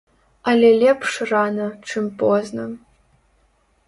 [0.51, 2.65] Але лепш рана, чым позна.